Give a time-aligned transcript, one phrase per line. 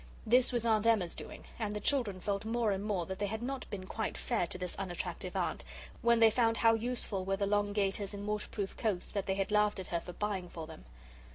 [0.25, 3.43] This was Aunt Emma's doing, and the children felt more and more that they had
[3.43, 5.63] not been quite fair to this unattractive aunt,
[6.01, 9.51] when they found how useful were the long gaiters and waterproof coats that they had
[9.51, 10.85] laughed at her for buying for them.